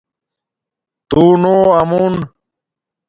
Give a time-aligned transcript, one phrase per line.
[1.09, 2.15] تُݹنوآمُون